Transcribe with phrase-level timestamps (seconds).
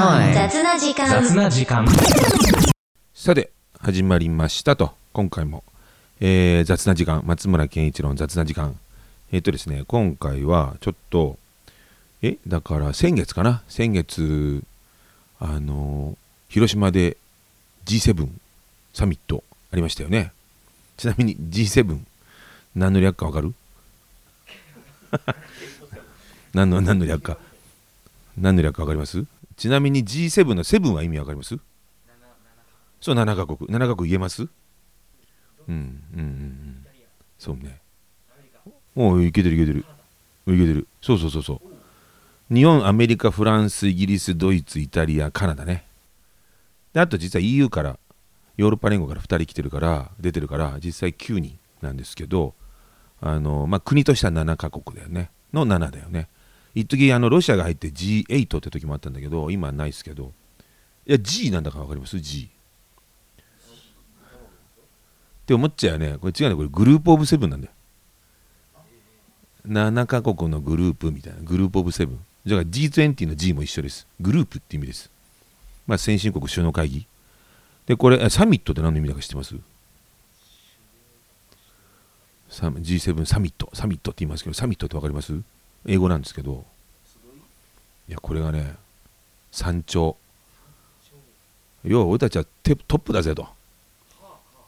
[0.00, 1.06] 雑な時間。
[1.10, 1.86] 雑な時間。
[3.12, 3.50] さて
[3.80, 4.94] 始まりましたと。
[5.12, 5.62] 今回も、
[6.20, 7.22] えー雑な時間。
[7.26, 8.74] 松村健一郎の雑な時間。
[9.30, 11.36] えっ、とですね今回はちょっと
[12.22, 13.62] えだから先月かな？
[13.68, 14.62] 先月
[15.38, 16.16] あの
[16.48, 17.18] 広島で
[17.84, 18.26] G7
[18.94, 20.32] サミットありましたよね。
[20.96, 21.98] ちなみに G7
[22.74, 23.52] 何の略かわかる？
[26.54, 27.36] 何の何の略か。
[28.38, 29.26] 何の略かわかります？
[29.60, 31.58] ちなみに G7 の7は意味わかります？
[32.98, 33.68] そう7カ国。
[33.68, 34.44] 7カ国言えます？
[34.44, 34.50] うん
[35.68, 35.70] う
[36.16, 36.86] んうん
[37.38, 37.78] そうね。
[38.96, 39.84] おういけてるいけてる。
[40.46, 40.88] いけてる。
[41.02, 41.60] そうそうそうそ
[42.50, 42.54] う。
[42.54, 45.84] 日本アメリカフランスイギリスドイツイタリアカナダね。
[46.94, 47.98] であと実は EU から
[48.56, 52.54] ヨーロッパ連合から2人来てるから出てるから実際9人なんですけど
[53.20, 55.30] あの、まあ、国としては7カ国だよね。
[55.52, 56.28] の7だよね。
[56.74, 60.32] 一時あのロシアが入って G8 って時もあったんだけど今はないですけど。
[61.06, 62.48] いや G なんだか分かります ?G
[65.42, 67.72] って思っちゃうよねこれ違うねこれグループオブセブンなんだよ。
[69.66, 72.16] 7カ国のグループみたいなグループオブセブン。
[72.46, 74.06] だから G20 の G も一緒です。
[74.20, 75.10] グループって意味です。
[75.86, 77.06] まあ先進国首脳会議。
[77.86, 79.56] でこれサミットって何の意味だか知ってます
[82.50, 83.70] ？G7 サミット。
[83.74, 85.32] サミットって言いますけどサミットって分かります？
[85.86, 86.64] 英語なんですけど
[88.08, 88.74] いやこれがね
[89.52, 90.16] 山頂。
[91.84, 93.48] 要は俺たちはトップだぜと。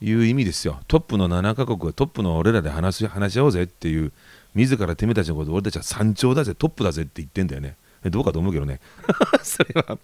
[0.01, 0.81] いう意味ですよ。
[0.89, 4.11] トップの7カ国はトップの俺らで話し話し合おうぜっていう
[4.55, 7.77] 自らてめえたちのこと俺たちは山頂だぜトップだぜって言ってんだよね。
[8.07, 8.81] どうかと思うけどね。
[9.45, 9.97] それは。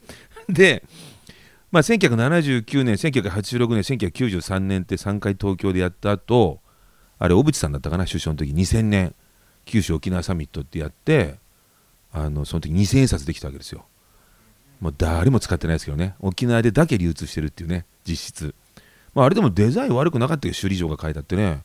[0.48, 0.84] で
[1.72, 6.60] まあ1979年1986年1993年って3回東京でやった後
[7.18, 8.52] あれ小渕さんだったかな首相の時。
[8.52, 9.14] 2000年。
[9.68, 11.36] 九州沖縄サミットってやって
[12.12, 13.84] あのその時2000円札できたわけですよ。
[14.80, 16.14] もう誰も使ってないですけどね。
[16.20, 18.54] 沖縄でだけ流通してるっていうね実質。
[19.14, 21.64] まあ、あれでもデザイン悪くなかったよ首里城が書いてあってね、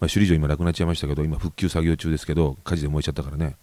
[0.00, 3.56] まあ、首里城今なくなっちゃいましたけど今復旧作業中ですけど火事で燃えちゃったからね。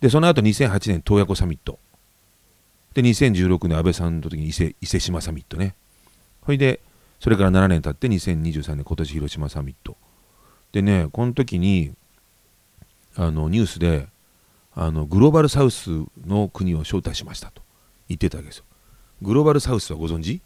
[0.00, 1.78] でその後2008年洞爺湖サミット。
[2.94, 5.74] で2016年安倍さんの時に伊勢伊勢志摩サミットね。
[6.44, 6.80] それで
[7.20, 9.96] それから7年経って2023年今年広島サミット。
[10.72, 11.92] でねこの時に
[13.18, 14.06] あのニュースで
[14.74, 15.90] あのグローバルサウス
[16.24, 17.60] の国を招待しましたと
[18.08, 18.64] 言ってたわけですよ。
[19.20, 20.40] グローバルサウスはご存知？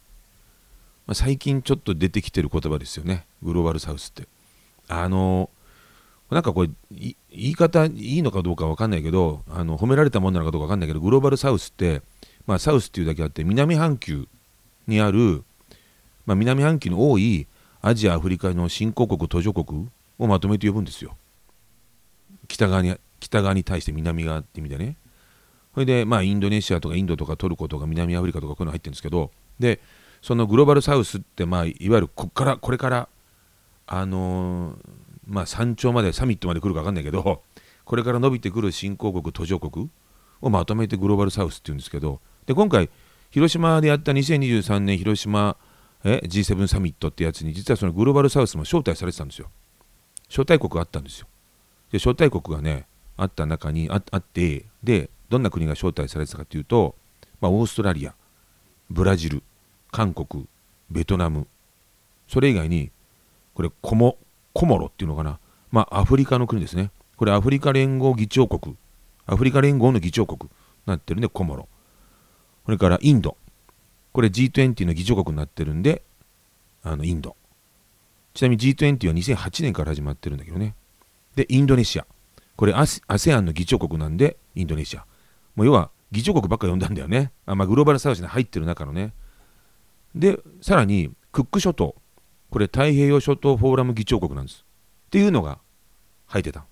[1.07, 3.27] まあ、最近ちょっと出てきてる言葉ですよね。
[3.43, 4.27] グローバルサウスって。
[4.89, 5.51] あの
[6.31, 12.01] なんかこれ言い方いいのかどうか分かんないけどあの褒められたものなのかどうか分かんないけどグローバルサウスって、
[12.47, 14.27] まあ、サウスっていうだけあって南半球
[14.87, 15.45] にある、
[16.25, 17.47] まあ、南半球の多い
[17.83, 21.15] アジアアフリカの新興国途上国をまとめて呼ぶんですよ。
[22.53, 24.97] 北側に北側に対して南側って意味でね。
[25.73, 29.81] それでまあインドネシアとかインドとかトルコとか南アフリカとかこういうの入ってるんですけどで
[30.21, 33.09] そのグローバルサウスって、まあ、いわゆるこっからこれから、
[33.87, 34.77] あのー
[35.27, 37.43] まあ、山頂までサミットまで来るか分かんないけど
[37.85, 39.89] これから伸びてくる新興国途上国
[40.43, 42.91] をまとめてグローバルサウスっていうんですけどで今回
[43.31, 45.57] 広島でやった2023年広島
[46.05, 49.49] え G7 サミットってやつに実はそのグローバルサウスも招待されてたんですよ。
[50.29, 51.27] 招待国があったんですよ。
[51.93, 52.87] で招待国がね
[53.17, 56.97] あった中にあってでどんな国が招待されてたかというと、
[57.41, 58.15] まあ、オーストラリア
[58.91, 59.43] ブラジル
[59.91, 60.47] 韓国
[60.91, 61.47] ベトナム
[62.27, 62.91] それ以外に
[63.55, 64.17] これコモ
[64.53, 65.39] コモロっていうのかな
[65.71, 66.91] まあアフリカの国ですね。
[67.17, 68.77] これアフリカ連合議長国
[69.27, 70.49] アフリカ連合の議長国に
[70.87, 71.69] なってるんでコモロ。
[72.67, 73.37] それからインド。
[74.13, 76.03] これ G20 の議長国になってるんで
[76.83, 77.37] あのインド。
[78.35, 80.75] ちなみに G20 は2008年から始まってるんだけどね。
[81.37, 82.07] でインドネシア。
[82.57, 85.05] これ ASEAN の議長国なんでインドネシア。
[85.55, 87.33] もう要は議長国ばっか呼んだんだよね。
[87.47, 89.15] あ、まあ、グローバルサウスに入ってる中のね。
[90.15, 91.95] でさらにクック諸島。
[92.51, 94.65] これ太平洋諸島フォーラム議長国なんです。
[95.07, 95.59] っていうのが
[96.27, 96.67] 入ってた。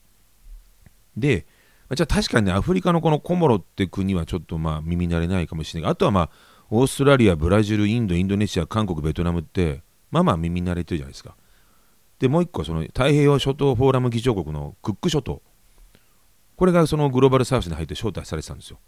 [1.16, 1.46] で
[1.94, 5.90] じゃあ確かにねアフリカのこのコモロって国はちょっとまあ耳慣れないかもしれない。
[5.90, 6.30] あとはまあ
[6.68, 11.34] オーストラリアブラジルインドインドネシア韓国ベトナムってまあまあ耳慣れてるじゃないですか。
[12.20, 15.40] でもう一個その太平洋諸島フォーラム議長国のクック諸島。
[16.56, 18.78] これがそのグローバルサウスに入って招待されてたんですよ。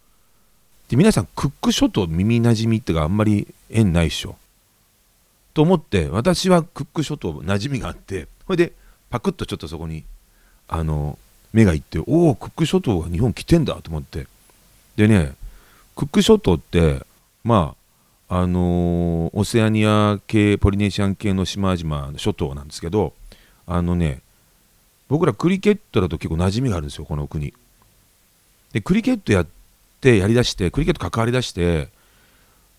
[0.89, 4.37] で皆さんクック諸島耳なじみってかあんまり縁ないっしょ。
[5.55, 8.73] と思って私はクック諸島馴染みがあってそれで
[9.09, 10.05] パクッとちょっとそこに
[10.69, 11.19] あの
[11.55, 14.27] 目がいっておおクック諸島が日本来てんだと思って。
[14.97, 15.33] でね
[15.97, 17.07] クック諸島って
[17.45, 17.75] ま
[18.29, 23.15] ああのーオセアニア系ポリネシアン系の島々の諸島なんですけど
[23.75, 24.21] あのね
[25.09, 27.53] 僕らクリケットだと結構馴染みがあるんですよこの国。
[28.73, 29.47] でクリケットやっ
[30.01, 31.89] てやりだしてクリケット関わりだして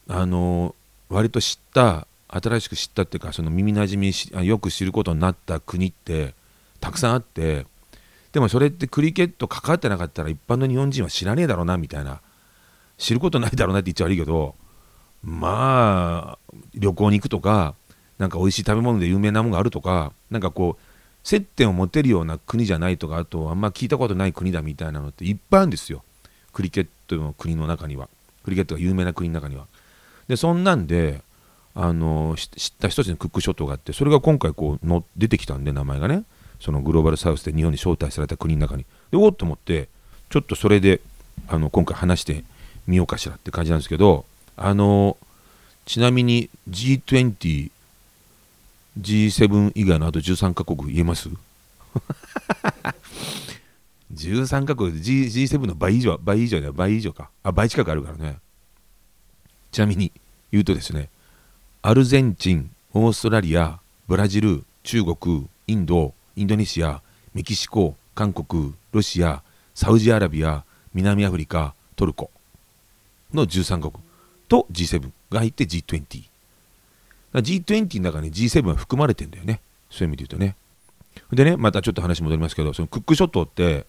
[0.08, 0.76] あの
[1.10, 6.34] 割と知った新しく知ったっていうかその耳なじみしよく知ることになった国って
[6.80, 7.68] たくさんあって
[8.32, 12.20] でもそれってクリケット関わってなかったら一般の日本人は知らねえだろうなみたいな
[12.98, 14.56] 知ることないだろうなって言っちゃ悪いけど
[15.24, 17.76] まあ旅行に行くとか
[18.18, 20.84] なんか美味しい食べ物で有名なものがあるとかなんかこう
[21.24, 26.04] 接点を持てるような国じゃないとかあとあんま聞いたことない国だみたいなのっていっぱいあるんですよ。
[26.52, 28.10] クリケットの国の中には。
[28.44, 29.66] クリケットが有名な国の中には。
[30.28, 31.22] でそんなんで
[31.76, 36.24] あの知った一つのクック諸島があってそれが今回こうの出てきたんで名前がね。
[36.60, 38.86] そのグローバルサウスで日本に招待された国の中に。
[39.12, 39.90] でおっと思って
[40.30, 41.02] ちょっとそれで
[41.48, 42.44] あの今回話して
[42.88, 44.26] みようかしらって感じなんですけど
[44.56, 45.18] あの
[45.86, 47.72] ちなみに G20
[49.00, 51.30] G7 以外のあと13カ国言えます？
[54.14, 57.30] 13カ国 G G7 の倍以上倍以上だよ倍以上か。
[57.44, 58.38] あ倍近くあるからね。
[59.72, 60.12] ちなみに
[60.52, 61.10] 言うとですね
[61.82, 67.02] アルゼンチンオーストラリアブラジル中国インドインドネシア
[67.34, 69.42] メキシコ韓国ロシア
[69.74, 70.64] サウジアラビア
[70.94, 72.30] 南アフリカトルコ
[73.34, 74.04] の13カ国
[74.48, 76.24] と G7 が入って G20
[77.42, 79.60] G20 の中に G7 は含まれてんだよね。
[79.90, 80.56] そういう意味で言うとね。
[81.32, 83.86] でねまたちょっと話戻りますけどそのクック諸島って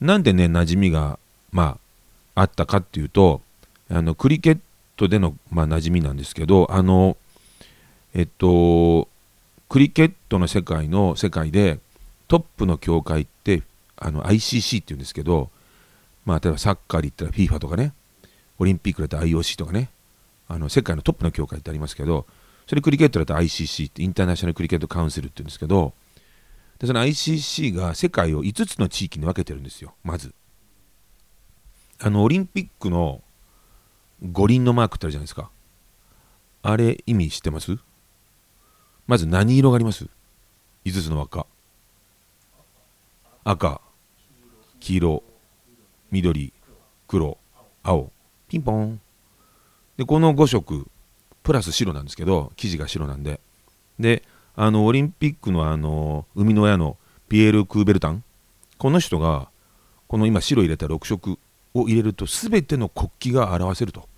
[0.00, 1.18] なんでね馴染みが
[1.52, 1.78] ま
[2.34, 3.40] ああったかっていうと
[3.90, 4.58] あのクリケッ
[4.96, 7.16] トでの、まあ、馴染みなんですけどあの
[8.14, 9.08] えっと
[9.68, 11.78] クリケットの世界の世界で
[12.28, 13.62] トップの協会って
[13.96, 15.50] あの ICC っていうんですけど、
[16.24, 17.92] まあ、例えばサッカーで言ったら FIFA とかね
[18.58, 19.90] オリンピックだったら IOC とかね
[20.48, 22.26] あの世界のトップの協会ってありますけど
[22.70, 25.92] それクリケットだと ICC ってインターナショナルクリケットカウンセルって言うんですけど
[26.78, 30.32] でその ICC が世界を5つの地域に分けてるんですよまず
[31.98, 33.22] あのオリンピックの
[34.22, 35.50] 五輪のマークってあるじゃないですか。
[36.62, 37.76] あれ意味知ってます？
[39.08, 40.06] まず何色があります
[40.84, 41.46] ?5 つの輪っか。
[43.42, 43.80] 赤、
[44.78, 45.22] 黄色、
[46.10, 46.52] 緑、
[47.08, 47.36] 黒、
[47.82, 48.12] 青、
[48.48, 49.00] ピンポン。
[49.96, 50.86] で、この5色、
[51.42, 53.40] プラス白なんですけど、生地が白なんで。
[53.98, 54.22] で、
[54.56, 56.96] あの、オリンピックのあの、生みの親の
[57.28, 58.24] ピエール・クーベルタン。
[58.78, 59.48] この人が、
[60.08, 61.38] この今白入れた6色
[61.74, 64.08] を入れると全ての国旗が表せると。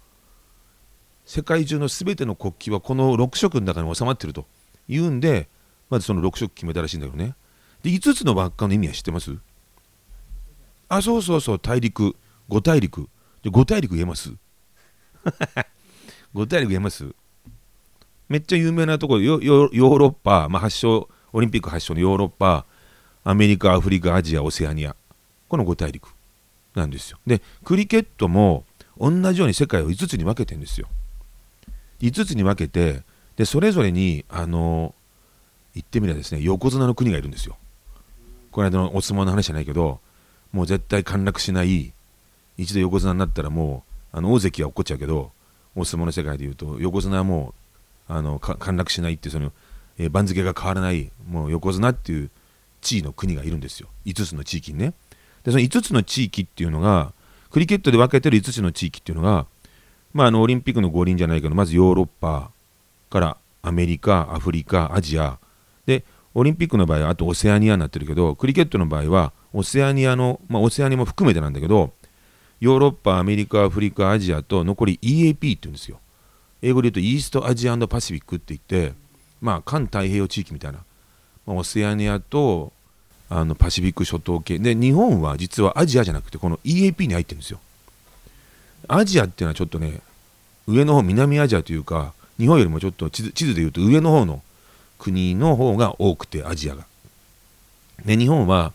[1.24, 4.46] 世界中の全ての国旗はこの6色の中に収まってると。
[4.88, 5.48] いうんで
[5.90, 7.34] まずその6色決めたらしいんだけどね。
[7.82, 9.36] で5つの輪っかの意味は知ってます？
[10.88, 11.58] あそうそうそう。
[11.58, 12.16] 大陸。
[12.48, 13.08] 5大陸。
[13.42, 14.32] で5大陸言えます？
[16.34, 17.14] 5大陸言えます。
[18.28, 22.64] めっちゃ有名なところヨーロッパ、まあ、発祥オリンピック発祥のヨーロッパ
[23.24, 24.96] アメリカアフリカアジアオセアニア。
[25.48, 26.08] この5大陸
[26.74, 27.18] なんですよ。
[27.26, 28.64] でクリケットも
[28.98, 30.88] 同じように世界を5つに分けてんですよ。
[32.00, 33.02] 5つに分けて
[33.36, 34.94] でそれぞれにあの
[35.74, 37.56] 言ってみればですね横綱の国がいるんですよ。
[38.50, 40.00] この間のお相撲の話じゃないけど
[40.52, 41.92] もう絶対陥落しない
[42.58, 45.32] 一度横綱になったらもうあの大関は起こっちゃうけど
[45.74, 47.54] お相撲の世界でいうと横綱はも
[48.08, 49.52] うあの陥落しないってその、
[49.98, 52.30] えー、番付が変わらないもう横綱っていう
[52.80, 53.88] 地位の国がいるんですよ。
[54.06, 54.94] 5つの地域にね。
[55.44, 57.12] でその5つの地域っていうのが
[57.50, 59.46] クリケットで分けてる5つの地域っていうのが
[60.12, 62.50] まあ、あのオリンピックの五輪じゃないけどまずヨーロッパ
[63.10, 65.38] からアメリカアフリカアジア。
[65.86, 71.92] でオリンピックの場合はあとオセアニアになってるけどクリケットの場合はオセアニアの、まあ、オセアニアも含めてなんだけど
[72.62, 75.98] ヨーロッパアメリカアフリカアジアと残り EAP って言うんですよ。
[76.62, 78.94] 英語で言うとイーストアジアパシフィックって言って
[79.40, 80.78] まあ環太平洋地域みたいな、
[81.44, 82.72] まあ、オセアニアと
[83.28, 84.60] あのパシフィック諸島系。
[84.60, 87.58] で日本は実はアジアじゃなくてこの EAP に入ってるんですよ。
[88.86, 90.00] アジアっていうのはちょっとね
[90.68, 94.40] 上の方南アジアというか日本よりもちょっと地図地図でいうと上の方の
[95.00, 96.86] 国の方が多くてアジアが。
[98.04, 98.72] で日本は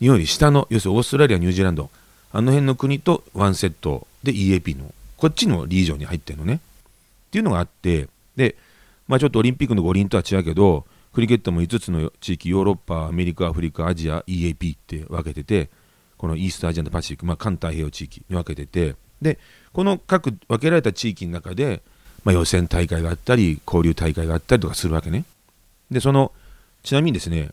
[0.00, 1.88] 日本より下の要するにオーストラリアニュージーランド
[2.32, 6.54] あの辺の国とワンセットで EAP のこっちのリージョンに入ってるのね。
[6.54, 8.56] っていうのがあってで
[9.08, 15.70] まあちょっとオリンピックの五輪とは違うけどクリケットも5つの地域ヨーロッパアメリカアフリカアジア EAP って分けてて
[16.18, 19.38] このイーストアジアのパシフィック、まあ、環太平洋地域に分けててで
[19.72, 21.82] この各分けられた地域の中で、
[22.24, 25.24] まあ、予選大会があったり交流大会があったりとかするわけね
[25.90, 26.32] でその
[26.82, 27.50] ちなみにですね、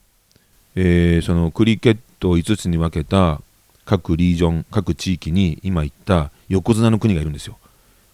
[0.76, 3.42] えー、そのクリケットを5つに分けた
[3.90, 7.58] 各リージョン各地域に今言った横綱の国がいるんですよ。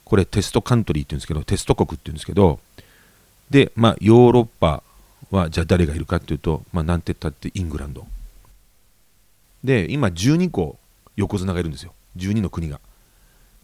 [0.06, 2.62] これテストカントリーって言うんですけどテスト国って言うんですけど
[3.50, 4.84] でまあヨーロッパ
[5.32, 8.08] はじゃあ誰がいるかっていうと、まあ、なんて言ったってイングランド。
[9.66, 10.78] で今12個
[11.18, 11.92] 横綱がいるんですよ。
[12.16, 12.80] 12の国が。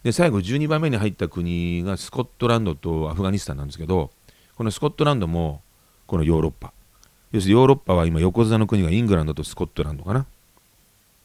[0.02, 4.10] で最後12番目に入った国がスコットランドとアフガニスタンなんですけど
[4.56, 5.62] このスコットランドも
[6.06, 6.74] このヨーロッパ。
[7.30, 10.26] 要するにヨーロッパは今横綱の国がイングランドとスコットランドかな。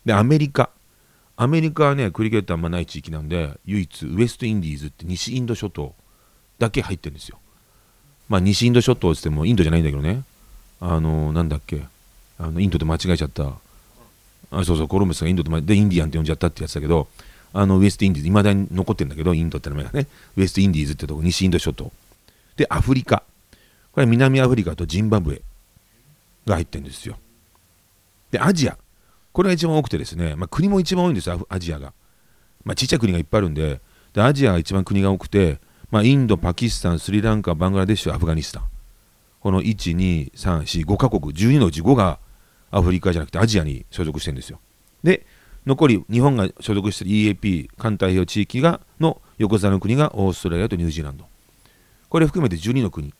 [0.05, 0.69] でアメリカ。
[1.39, 5.93] アメリカはねクリケットあんまない地域なんで唯一ウエストインディーズって西インド諸島
[6.57, 7.37] だけ入ってるんですよ。
[8.27, 10.23] まあ西インド諸島って言ってもインドじゃないんだけどね。
[10.81, 11.83] あのなんだっけ。
[12.39, 13.53] あのインドで間違えちゃった。
[14.49, 17.07] あそうそうコロンブスがインドででインディアンって呼んじゃったってやつだけど
[17.53, 20.07] あのウエストインディーズいまだに残ってるんだけどインドって名前がね。
[20.35, 21.91] ウエストインディーズってとこ西インド諸島。
[22.55, 23.21] でアフリカ。
[23.91, 25.41] これ南アフリカとジンバブエ
[26.45, 27.17] が入ってるんですよ。
[28.31, 28.77] でアジア。
[29.37, 31.93] これが一番多くてですね、まあ、国も一番多いんですよアジアが、
[32.63, 35.59] まあ、ちっちゃい国がいっぱいあるんででアジアが一番国が多くて、
[35.91, 38.63] まあ、インドパキスタンスリランカバングラデシュアフガニスタン。
[39.39, 42.17] この12345カ国12のうち5が
[42.71, 44.59] アフリカじゃなくてアジアに所属してるんですよ。
[45.03, 45.27] で
[45.67, 51.27] 残り日本が所属している EAP 環太平洋地域がの横綱の国がオーストラリアとニュージーランド。
[52.09, 53.13] これ含めて12の国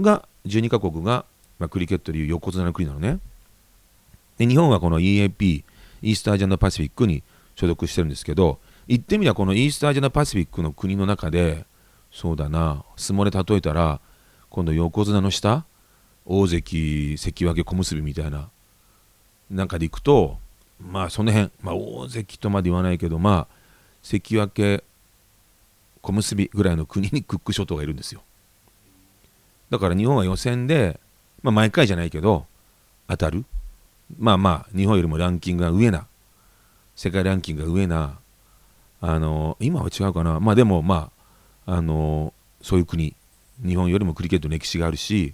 [0.00, 1.24] が12カ国が、
[1.60, 3.20] まあ、クリケットでいう横綱の国なのね。
[4.38, 5.64] で日本はこの EAP
[6.02, 7.22] イースターアジアのパシフィックに
[7.54, 11.64] 所属してるんですけど言ってみればこのイースターアジアのパシフィックの国の中で
[12.12, 14.00] そうだな相撲で例えたら
[14.50, 15.64] 今度横綱の下
[16.24, 18.48] 大関関脇小結みたいな
[19.50, 20.38] なんかでいくと
[20.80, 23.54] まあその辺、まあ、大関とまで言わないけどまあ
[24.02, 24.82] 関脇
[26.02, 28.22] 小結ぐらいの国にクック諸島がいるんですよ。
[29.70, 31.00] だから日本は予選で、
[31.42, 32.46] まあ、毎回じゃないけど
[33.08, 33.44] 当たる。
[34.18, 36.06] まあまあ日本よりもランキングが上な
[36.94, 38.18] 世界ランキングが上な
[39.00, 40.40] あの今は違うかな。
[40.40, 41.10] まあでもま
[41.66, 42.32] ああの
[42.62, 43.14] そういう国
[43.64, 45.32] 日本よりもクリケットの歴史があるし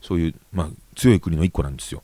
[0.00, 2.02] そういう、まあ、強い国の一個なんですよ。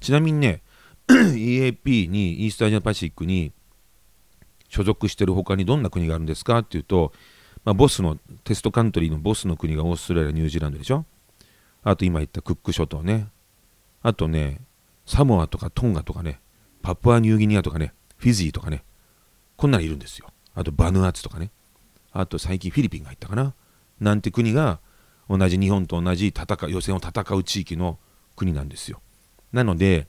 [0.00, 0.62] ちなみにね
[1.08, 3.52] EAP にイースタージャパシフィックに
[4.68, 7.12] 所属してる他にどんな国があるんですかっていうと、
[7.64, 11.04] まあ、ボスのテストカントリーのボスの国がオーストラリアニュージーランドでしょ。
[11.82, 13.28] あと今言ったクック諸島ね。
[14.02, 14.60] あとね
[15.06, 16.40] サモアとかトンガとかね
[16.82, 18.84] パプアニューギニアとかねフィジーとかね
[19.56, 20.28] こんなのいるんですよ。
[20.54, 21.50] あとバヌアツとかね。
[22.12, 23.54] あと最近フィリピンが入ったかな。
[24.00, 24.80] なんて国が
[25.28, 27.98] 同じ日本と同じ戦予選を戦う地域の
[28.36, 29.00] 国なんですよ。
[29.52, 30.06] なので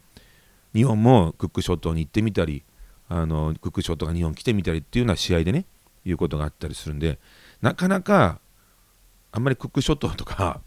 [0.74, 2.64] 日本もクック諸島に行ってみたり
[3.08, 5.66] あのクック諸島が日本来てみたりっていうような試合でね
[6.06, 7.20] いうことがあったりするんで
[7.62, 8.40] なかなか
[9.32, 10.62] あんまりクック諸島とか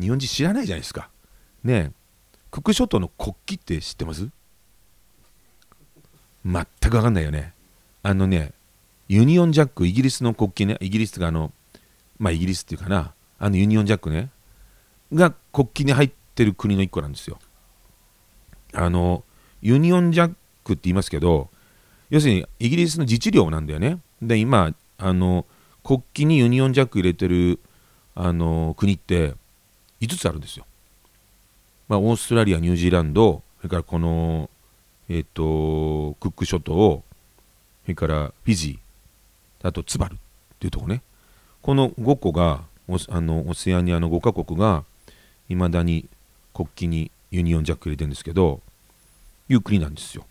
[0.00, 1.10] 日本人知らないじゃないですか。
[1.64, 1.92] ね。
[2.50, 4.28] クク諸島の国旗って知ってます？
[6.44, 7.52] 全く分かんないよね。
[8.02, 8.52] あのね
[9.08, 10.76] ユニオンジャックイギリスの国旗ね。
[10.80, 11.52] イギリスがあの
[12.18, 13.12] まあイギリスっていうかな。
[13.38, 14.30] あのユニオンジャックね。
[15.12, 17.38] が国旗に入ってる国の一個なんですよ。
[18.74, 19.24] あの
[19.62, 21.48] ユニオンジャックって言いますけど
[22.10, 23.98] 要するにイギリスの自治領なんだよね。
[24.20, 25.46] で今あの
[25.82, 27.60] 国旗にユニオンジャック入れてる
[28.14, 29.34] あの国って
[30.00, 30.66] 5つあるんですよ、
[31.88, 34.50] まあ、オーストラリアニュージーランドそれからこの
[35.08, 37.02] えっ、ー、とクック諸島
[37.84, 40.16] それからフィジーあとツバルっ
[40.58, 41.02] ていうとこね
[41.62, 42.60] この5個が
[43.08, 44.84] あのオセアニアの5カ国が
[45.48, 46.06] いまだに
[46.54, 48.60] 国旗にユニオンジャック入れてるんですけど
[49.48, 50.24] いう国なんですよ。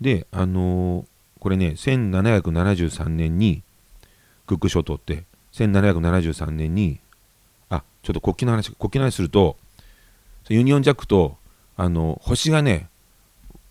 [0.00, 1.04] であのー、
[1.40, 3.62] これね1773年に
[4.46, 6.98] クック諸島って1773年に
[7.70, 9.56] あちょっと国旗の話国旗の話すると
[10.48, 11.36] ユニオンジャックと
[11.76, 12.88] あの星がね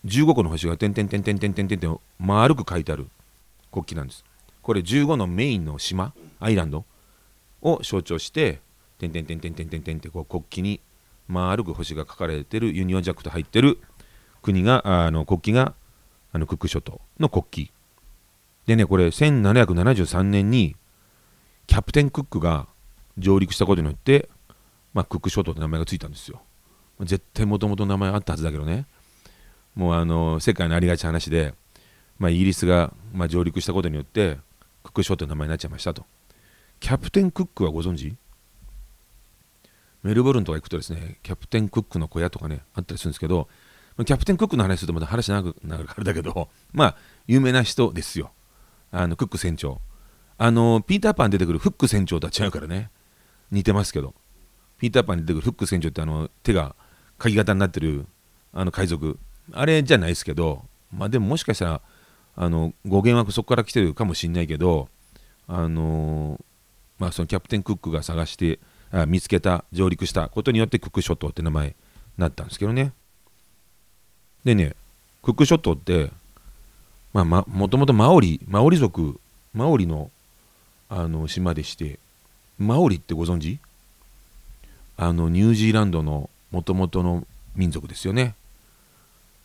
[0.06, 3.08] 15個の星が点々点々点々点々丸く書いてある
[3.72, 4.25] 国旗なんです。
[4.62, 6.86] これ15のメインの島アイランド
[7.62, 8.60] を象徴して
[8.98, 10.80] 点々点々点々点って国旗に
[11.27, 13.80] 丸く星が書かれてるユニオンジャックと入ってる
[14.42, 15.74] 国があの国旗が
[16.32, 17.74] あのクック諸島の国旗
[18.65, 20.75] でねこれ1773年に
[21.68, 22.68] キャプテンクックが
[23.18, 24.30] 上陸したことによって、
[24.94, 26.42] まあ、クック諸島って名前がついたんですよ
[27.06, 28.86] 絶対もともと名前あったはずだけどね
[29.76, 31.54] もうあの世界のありがち話で、
[32.20, 34.38] まあ、イギリスが、まあ、上陸したことによって
[34.84, 36.06] クック諸島の名前になっちゃいましたと
[36.80, 38.16] キャプテンクックはご存知？
[40.04, 43.48] メルボルンとか行くとですね、キャプテンクックの小屋とかね、あったりするんですけど、
[44.06, 46.96] キャプテンクックの話するとまた話長くなるからだけど、まあ、
[47.26, 48.32] 有名な人ですよ。
[48.92, 49.80] あの、クック船長。
[50.38, 52.90] あの、ピーターパン出てくるフック船長とは違うからね。
[53.50, 54.14] 似てますけど。
[54.78, 56.76] ピーターパンに出てくるフック船長ってあの、手が
[57.24, 58.06] 鍵型になってる、
[58.53, 59.18] あの海賊。
[59.53, 61.82] あれじゃないですけど、まあでももしかしたら、
[62.36, 64.89] あの、語源はそこから来てるかもしんないけど、
[65.48, 66.39] あの
[67.00, 68.60] まあそのキャプテンクックが探して
[68.92, 71.75] あ、見つけた上陸したことによってクック諸島って名前に
[72.18, 72.94] なったんですけどね
[74.44, 74.75] でね
[75.22, 76.12] クック諸島って
[77.13, 79.20] まあ、もともとマオリマオリ族
[79.53, 80.10] マオリの
[80.89, 82.00] あの島でして
[82.58, 83.60] マオリってご存知？
[84.98, 88.36] あのニュージーランドのもともとの民族ですよね。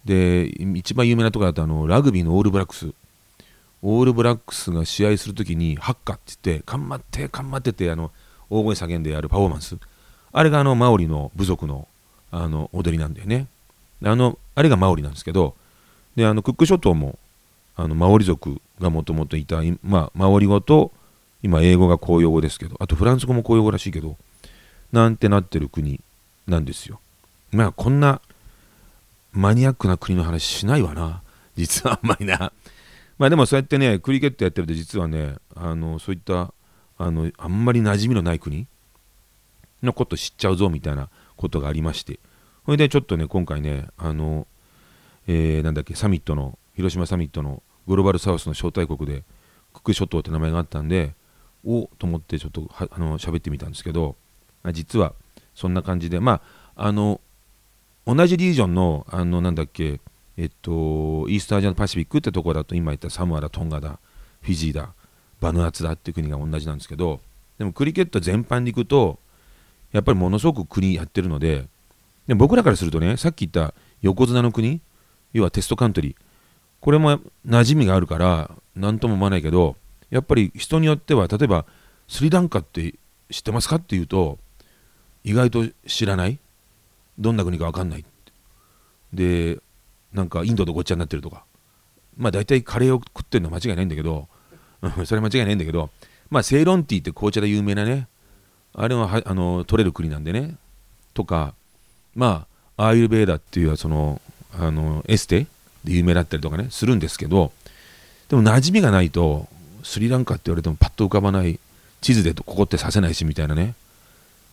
[0.04, 0.46] で
[0.76, 2.92] 一番有名なところだとあのラグビーのオールブラックス。
[3.82, 8.10] オールブラックスが試合するときにハッカって言って頑張って頑張ってってあの
[8.50, 9.76] 大声叫んでやるパフォーマンス。
[10.32, 11.88] あれがあのマオリの部族の
[12.30, 13.46] あの踊りなんだよね。
[14.04, 15.54] あのあれがマオリなんですけど
[16.14, 17.18] であのクック諸島も
[17.74, 20.92] あのマオリ族がもともといた、まあ、マオリ語と
[21.42, 24.16] 今英語が公用語ですけどあとフランス語も公用語らしいけど
[24.92, 26.00] なんてなってる国。
[26.48, 27.00] なんですよ。
[27.52, 28.20] まあこんな
[29.32, 31.22] マニアックな国の話しないわな。
[31.56, 32.52] 実はあんまりな。
[33.18, 36.52] まあでもそうやってねクリケットやってると実はねあのそういった
[36.98, 38.66] あのあんまり馴染みのない国
[39.82, 42.18] のこと知っちゃうぞみたいなことがありまして。
[42.64, 44.46] それでちょっとね今回ねあの、
[45.26, 49.22] えー、なんだっけサミットの広島サミットのグローバルサウスの招待国で
[49.72, 51.14] クック諸島って名前があったんで
[51.66, 54.16] おと思ってちょっとはあの喋ってみたんですけど
[54.72, 55.14] 実は
[55.58, 56.20] そんな感じで。
[56.20, 56.40] ま
[56.76, 57.20] ああの
[58.06, 60.00] 同じリージョンのあのなんだっけ
[60.36, 60.70] えっと
[61.28, 63.98] イースターアジアンパシフィックってとこだと今言ったサムアだトンガだ
[64.40, 64.94] フィジーだ
[65.40, 67.20] バヌアツだっていう国が同じなんですけど
[67.58, 69.18] でもクリケット全般に行くと
[69.90, 71.66] やっぱりものすごく国やってるので
[72.28, 74.80] で僕らからするとねさっき言った横綱の国
[75.32, 76.16] 要はテストカントリー
[76.80, 79.74] これも馴染みがあるから何とも思わないけど
[80.10, 81.66] やっぱり人によっては例えば
[82.06, 82.94] スリランカって
[83.30, 84.38] 知ってますかっていうと
[85.24, 86.38] 意外と知らない？
[87.18, 88.04] どんな国か分かんない？
[89.12, 89.58] で
[90.12, 91.44] なんかインドとごっちゃになってるとか。
[92.16, 94.26] まあ大体カレーを食ってるのは間違いないんだけど
[95.06, 95.88] それは間違いないんだけど
[96.30, 98.08] まあセイロンティーって紅茶で有名なね
[98.74, 100.56] あれはあの取れる国なんでね。
[101.14, 101.54] とか
[102.16, 102.46] ま
[102.76, 104.20] あアーユルベーダっていうその
[104.52, 105.46] あのエステ
[105.84, 107.52] で有名だったりとかねするんですけど
[108.28, 109.46] でも馴染みがないと
[109.84, 111.60] スリランカって言われてもパッと浮かばない
[112.00, 113.74] 地図でここってさせないしみたいなね。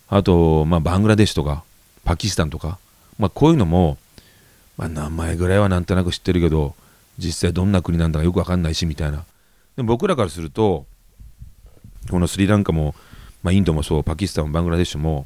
[0.08, 1.64] あと、まあ、バングラデシュとか
[2.04, 2.78] パキスタンとか、
[3.18, 3.98] まあ、こういうのも、
[4.78, 6.76] まあ、名前ぐらいはなんとなく知ってるけど
[7.18, 9.24] 実際どんな国なんだかよくわかんないしみたいな。
[9.76, 10.86] でも僕らからすると
[12.10, 12.94] このスリランカも、
[13.42, 15.26] まあ、インドもそうパキスタンもバングラデシュも、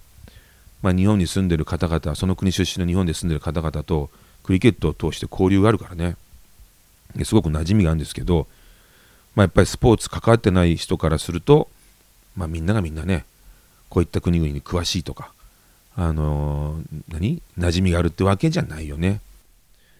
[0.81, 4.09] まあ、日本に住んでる方々その国出身の日本で住んでる方々と
[4.43, 6.15] クリケットを通して交流があるからね。
[7.23, 8.47] すごく馴染みがあるんですけど、
[9.35, 11.67] まあ、やっぱりスポーツ関わってない人からすると、
[12.35, 13.25] まあ、みんながみんなね
[13.89, 15.33] こういった国々に詳しいとか、
[15.95, 17.41] あのー、何？
[17.57, 19.21] 馴染みがあるってわけじゃないよね。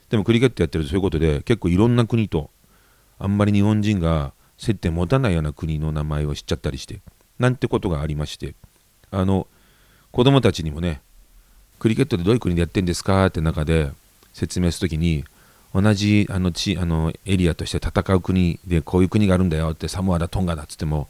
[0.09, 2.49] でもクリケットやってるとそういうことで結構いろんな国と
[3.19, 6.99] あんまり日本人が接点持たないような国の名前を知っちゃったりして
[7.37, 8.55] なんてことがありまして
[9.11, 9.47] あの
[10.11, 11.01] 子供たちにもね
[11.77, 13.91] クリケットでどういう国でやってんですかって中で
[14.33, 15.23] 説明するときに
[15.73, 21.07] 同じあの地あのエリアとして戦う国でこういう国があるんだよってサモアだトンガだっつっても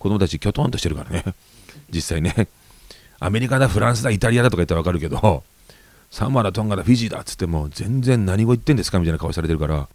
[0.00, 1.24] 子供たちきょとんとしてるからね
[1.90, 2.48] 実際ね
[3.18, 5.42] アメリカだフランスだイタリアだとか言ったら分かるけど
[6.10, 9.88] サモアだトンガだフィジーだっつっても全然何語言ってんですかみたいな顔されてるから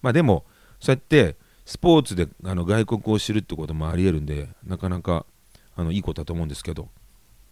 [0.00, 0.44] まあでも
[0.80, 1.36] そうやって
[1.66, 5.26] スポーツであの外国を知るってこともありえるんでなかなか
[5.76, 6.88] あのいいことだと思うんですけど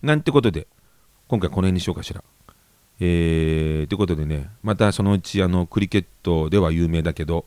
[0.03, 0.67] なんてことで
[1.29, 2.23] 今回この辺にしようかしら。
[2.99, 7.45] えー、ということでねまたそのうちあのクリケットでは有名だけど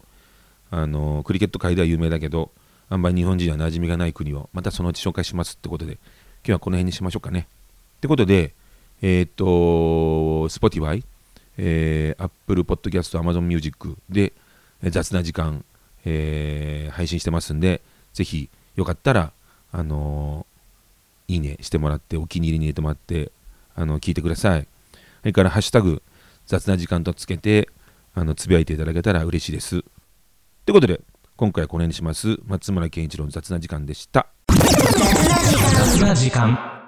[0.70, 2.52] あのクリケット界では有名だけど
[2.90, 6.00] あんまり日本人は馴染みがない国をまたそのうち紹介しますってことで今
[6.46, 7.48] 日はこの辺にしましょうかね。
[7.98, 8.54] ってことで
[9.02, 9.46] えー、っと
[10.50, 11.04] Spotify、
[11.58, 14.34] えー、Apple Podcast、Amazon Music で
[14.84, 15.64] 雑な時間、
[16.06, 17.82] えー、配信してますんで
[18.14, 19.32] ぜひよかったら
[19.72, 20.46] あの
[21.28, 23.32] いいねしてもらってお気に入りに入れてもらって
[23.76, 24.68] あの聞いてください。
[25.22, 26.02] それからハッシュタグ
[26.48, 27.70] 雑な時間とつけて
[28.16, 29.82] あのつぶやいていただけたら嬉しいです。
[30.66, 31.02] ということで
[31.40, 34.28] 今回はこの辺にします松村健一郎の雑な時間でした。
[34.50, 36.79] 雑な時間